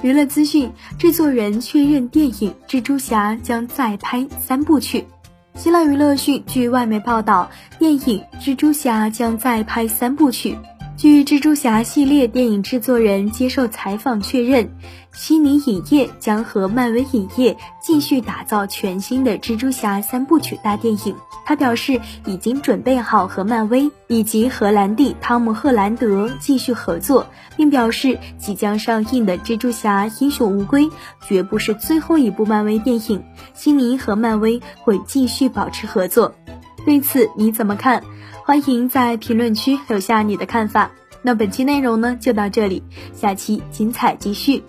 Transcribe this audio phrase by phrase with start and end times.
[0.00, 5.04] 娱乐资讯：制作人确认电影《蜘蛛侠》将再拍三部曲。
[5.56, 8.00] 新浪娱乐讯，据外媒报道，电影
[8.40, 10.56] 《蜘蛛侠》将再拍三部曲。
[10.98, 14.74] 据蜘蛛侠系列电影制作人接受采访确认，
[15.12, 21.14] 悉尼影业将和漫威影业继续打造全新的蜘蛛侠三部曲大电影。
[21.46, 30.86] 他表示已经准备好和漫威以及荷兰弟汤姆·赫兰德继续合作，并表示即将上映的《蜘蛛侠：英雄无归》
[31.24, 33.22] 绝不是最后一部漫威电影，
[33.54, 36.34] 悉尼和漫威会继续保持合作。
[36.84, 38.02] 对此你怎么看？
[38.44, 40.90] 欢迎在评论区留下你的看法。
[41.20, 42.82] 那本期内容呢就到这里，
[43.12, 44.62] 下期精彩继续。